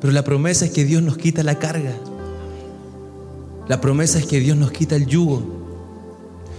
[0.00, 1.94] Pero la promesa es que Dios nos quita la carga.
[3.66, 5.42] La promesa es que Dios nos quita el yugo.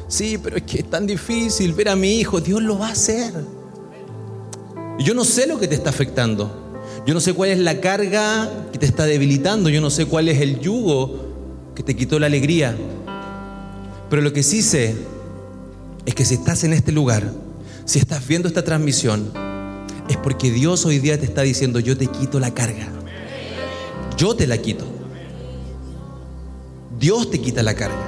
[0.07, 2.41] Sí, pero es que es tan difícil ver a mi hijo.
[2.41, 3.33] Dios lo va a hacer.
[4.99, 6.58] Yo no sé lo que te está afectando.
[7.09, 9.69] Yo no sé cuál es la carga que te está debilitando.
[9.69, 12.77] Yo no sé cuál es el yugo que te quitó la alegría.
[14.11, 14.95] Pero lo que sí sé
[16.05, 17.33] es que si estás en este lugar,
[17.85, 19.31] si estás viendo esta transmisión,
[20.07, 22.87] es porque Dios hoy día te está diciendo, yo te quito la carga.
[24.15, 24.85] Yo te la quito.
[26.99, 28.05] Dios te quita la carga.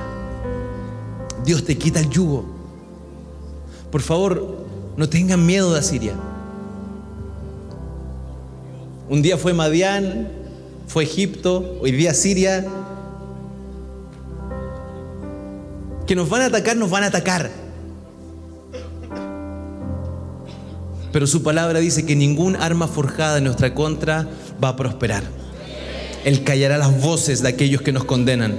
[1.43, 2.45] Dios te quita el yugo.
[3.91, 4.63] Por favor,
[4.95, 6.13] no tengan miedo de Asiria.
[9.11, 10.29] Un día fue Madián,
[10.87, 12.65] fue Egipto, hoy día Siria.
[16.07, 17.51] Que nos van a atacar, nos van a atacar.
[21.11, 24.29] Pero su palabra dice que ningún arma forjada en nuestra contra
[24.63, 25.23] va a prosperar.
[26.23, 28.55] Él callará las voces de aquellos que nos condenan.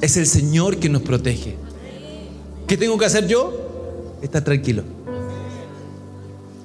[0.00, 1.56] Es el Señor que nos protege.
[2.66, 4.16] ¿Qué tengo que hacer yo?
[4.22, 4.82] Estar tranquilo.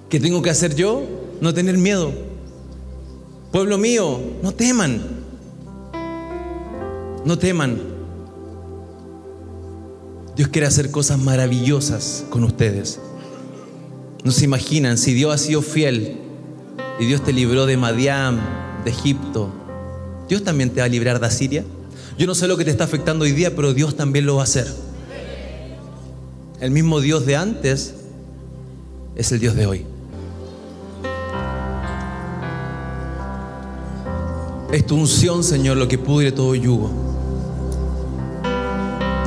[0.07, 1.14] ¿Qué tengo que hacer yo?
[1.41, 2.11] No tener miedo.
[3.51, 5.01] Pueblo mío, no teman.
[7.23, 7.81] No teman.
[10.35, 12.99] Dios quiere hacer cosas maravillosas con ustedes.
[14.23, 16.17] No se imaginan, si Dios ha sido fiel
[16.99, 18.39] y Dios te libró de Madián,
[18.83, 19.51] de Egipto,
[20.27, 21.63] Dios también te va a librar de Asiria.
[22.17, 24.41] Yo no sé lo que te está afectando hoy día, pero Dios también lo va
[24.41, 24.67] a hacer.
[26.59, 27.93] El mismo Dios de antes
[29.15, 29.85] es el Dios de hoy.
[34.71, 36.89] Es tu unción, Señor, lo que pudre todo yugo.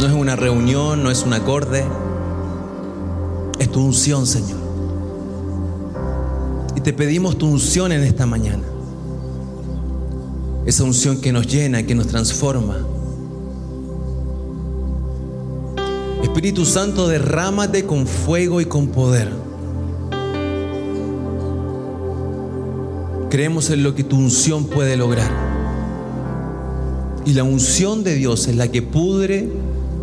[0.00, 1.84] No es una reunión, no es un acorde.
[3.58, 4.58] Es tu unción, Señor.
[6.76, 8.62] Y te pedimos tu unción en esta mañana.
[10.66, 12.76] Esa unción que nos llena, que nos transforma.
[16.22, 19.47] Espíritu Santo, derrámate con fuego y con poder.
[23.30, 25.30] Creemos en lo que tu unción puede lograr.
[27.26, 29.48] Y la unción de Dios es la que pudre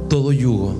[0.09, 0.76] todo yugo.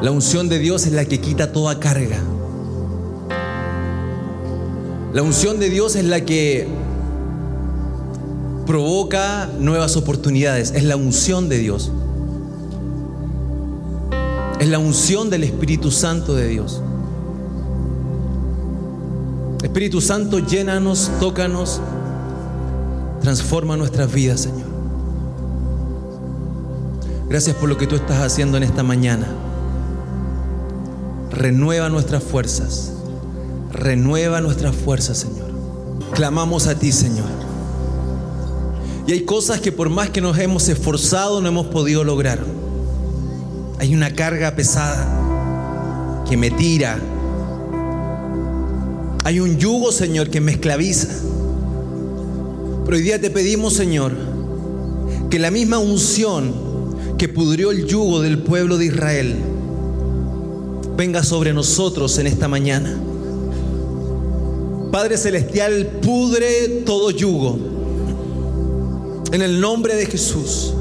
[0.00, 2.18] La unción de Dios es la que quita toda carga.
[5.12, 6.66] La unción de Dios es la que
[8.66, 10.72] provoca nuevas oportunidades.
[10.74, 11.92] Es la unción de Dios.
[14.60, 16.80] Es la unción del Espíritu Santo de Dios.
[19.62, 21.80] Espíritu Santo, llénanos, tócanos,
[23.20, 24.70] transforma nuestras vidas, Señor.
[27.28, 29.26] Gracias por lo que tú estás haciendo en esta mañana.
[31.30, 32.92] Renueva nuestras fuerzas.
[33.72, 35.48] Renueva nuestras fuerzas, Señor.
[36.12, 37.28] Clamamos a ti, Señor.
[39.06, 42.40] Y hay cosas que por más que nos hemos esforzado no hemos podido lograr.
[43.78, 46.98] Hay una carga pesada que me tira.
[49.24, 51.08] Hay un yugo, Señor, que me esclaviza.
[52.84, 54.12] Pero hoy día te pedimos, Señor,
[55.28, 56.70] que la misma unción
[57.18, 59.36] que pudrió el yugo del pueblo de Israel
[60.96, 62.98] venga sobre nosotros en esta mañana.
[64.90, 67.58] Padre Celestial, pudre todo yugo.
[69.32, 70.72] En el nombre de Jesús.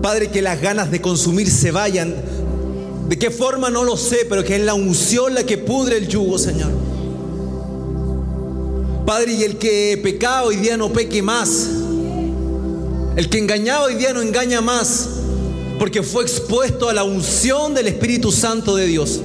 [0.00, 2.14] Padre, que las ganas de consumir se vayan.
[3.08, 3.70] ¿De qué forma?
[3.70, 6.70] No lo sé, pero que es la unción la que pudre el yugo, Señor.
[9.06, 11.68] Padre, y el que pecaba hoy día no peque más.
[13.16, 15.08] El que engañaba hoy día no engaña más.
[15.78, 19.20] Porque fue expuesto a la unción del Espíritu Santo de Dios.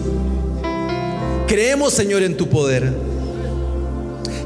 [1.48, 2.94] Creemos, Señor, en tu poder.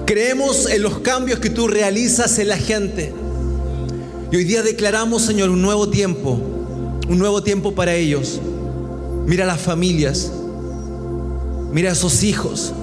[0.05, 3.13] Creemos en los cambios que tú realizas en la gente.
[4.31, 6.39] Y hoy día declaramos, Señor, un nuevo tiempo.
[7.07, 8.39] Un nuevo tiempo para ellos.
[9.25, 10.31] Mira las familias.
[11.71, 12.73] Mira a esos hijos.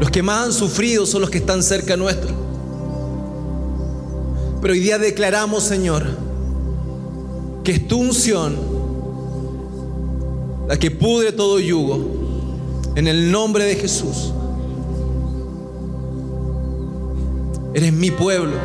[0.00, 2.30] Los que más han sufrido son los que están cerca nuestro.
[4.60, 6.06] Pero hoy día declaramos, Señor,
[7.64, 8.56] que es tu unción
[10.68, 12.18] la que pudre todo yugo,
[12.94, 14.32] en el nombre de Jesús.
[17.72, 18.56] Eres mi pueblo.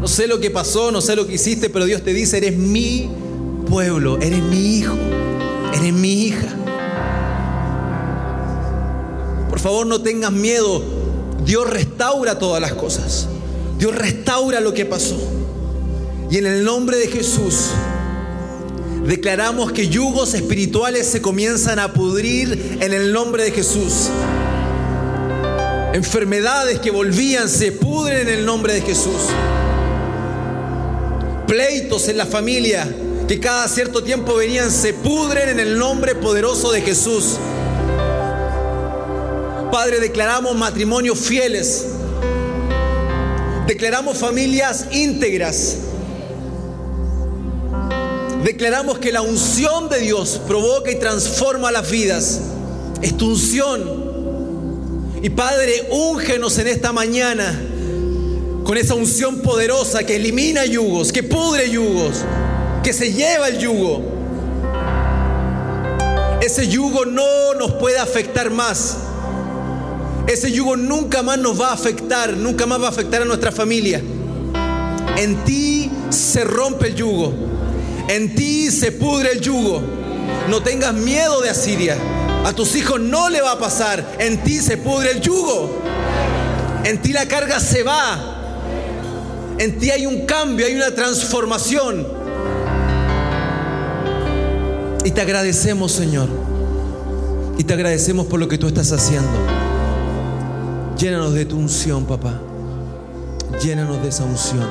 [0.00, 2.56] No sé lo que pasó, no sé lo que hiciste, pero Dios te dice, eres
[2.56, 3.08] mi
[3.68, 4.96] pueblo, eres mi hijo,
[5.74, 6.48] eres mi hija.
[9.48, 10.82] Por favor, no tengas miedo.
[11.44, 13.28] Dios restaura todas las cosas.
[13.78, 15.18] Dios restaura lo que pasó.
[16.30, 17.70] Y en el nombre de Jesús,
[19.08, 24.10] Declaramos que yugos espirituales se comienzan a pudrir en el nombre de Jesús.
[25.94, 29.30] Enfermedades que volvían se pudren en el nombre de Jesús.
[31.46, 32.86] Pleitos en la familia
[33.28, 37.36] que cada cierto tiempo venían se pudren en el nombre poderoso de Jesús.
[39.70, 41.84] Padre, declaramos matrimonios fieles.
[43.66, 45.76] Declaramos familias íntegras.
[48.42, 52.40] Declaramos que la unción de Dios provoca y transforma las vidas.
[53.02, 54.08] Es tu unción.
[55.22, 57.60] Y Padre, úngenos en esta mañana
[58.64, 62.24] con esa unción poderosa que elimina yugos, que pudre yugos,
[62.82, 64.02] que se lleva el yugo.
[66.40, 68.96] Ese yugo no nos puede afectar más.
[70.26, 73.50] Ese yugo nunca más nos va a afectar, nunca más va a afectar a nuestra
[73.50, 74.02] familia.
[75.16, 77.32] En ti se rompe el yugo.
[78.08, 79.82] En ti se pudre el yugo.
[80.48, 81.96] No tengas miedo de Asiria.
[82.44, 84.16] A tus hijos no le va a pasar.
[84.18, 85.82] En ti se pudre el yugo.
[86.84, 88.36] En ti la carga se va.
[89.58, 92.17] En ti hay un cambio, hay una transformación.
[95.04, 96.28] Y te agradecemos, Señor.
[97.58, 99.30] Y te agradecemos por lo que tú estás haciendo.
[100.98, 102.40] Llénanos de tu unción, papá.
[103.62, 104.66] Llénanos de esa unción.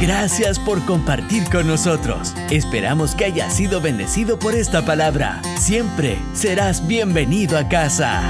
[0.00, 2.32] Gracias por compartir con nosotros.
[2.50, 5.42] Esperamos que hayas sido bendecido por esta palabra.
[5.58, 8.22] Siempre serás bienvenido a casa.